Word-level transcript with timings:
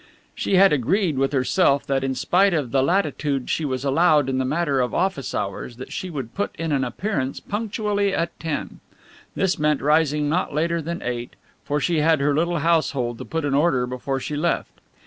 She 0.33 0.55
had 0.55 0.73
agreed 0.73 1.19
with 1.19 1.31
herself 1.31 1.85
that 1.85 2.03
in 2.03 2.15
spite 2.15 2.55
of 2.55 2.71
the 2.71 2.81
latitude 2.81 3.51
she 3.51 3.65
was 3.65 3.85
allowed 3.85 4.29
in 4.29 4.39
the 4.39 4.45
matter 4.45 4.79
of 4.79 4.95
office 4.95 5.35
hours, 5.35 5.77
that 5.77 5.93
she 5.93 6.09
would 6.09 6.33
put 6.33 6.55
in 6.55 6.71
an 6.71 6.83
appearance 6.83 7.39
punctually 7.39 8.11
at 8.11 8.31
ten. 8.39 8.79
This 9.35 9.59
meant 9.59 9.79
rising 9.79 10.27
not 10.27 10.55
later 10.55 10.81
than 10.81 11.03
eight, 11.03 11.35
for 11.63 11.79
she 11.79 11.99
had 11.99 12.19
her 12.19 12.33
little 12.33 12.57
household 12.57 13.19
to 13.19 13.25
put 13.25 13.45
in 13.45 13.53
order 13.53 13.85
before 13.85 14.19
she 14.19 14.35
left. 14.35 14.71